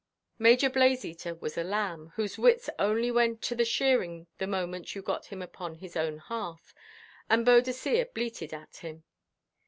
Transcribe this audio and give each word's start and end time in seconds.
Major 0.39 0.67
Blazeater 0.67 1.35
was 1.35 1.59
a 1.59 1.63
lamb, 1.63 2.13
whose 2.15 2.35
wits 2.39 2.71
only 2.79 3.11
went 3.11 3.43
to 3.43 3.53
the 3.53 3.63
shearing 3.63 4.25
the 4.39 4.47
moment 4.47 4.95
you 4.95 5.03
got 5.03 5.27
him 5.27 5.43
upon 5.43 5.75
his 5.75 5.95
own 5.95 6.17
hearth, 6.17 6.73
and 7.29 7.45
Boadicea 7.45 8.07
bleated 8.11 8.51
at 8.51 8.77
him. 8.77 9.03